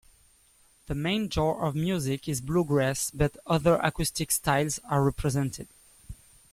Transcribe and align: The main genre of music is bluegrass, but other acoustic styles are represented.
The 0.87 0.95
main 0.95 1.29
genre 1.29 1.63
of 1.67 1.75
music 1.75 2.27
is 2.27 2.41
bluegrass, 2.41 3.11
but 3.11 3.37
other 3.45 3.75
acoustic 3.83 4.31
styles 4.31 4.79
are 4.89 5.03
represented. 5.03 5.67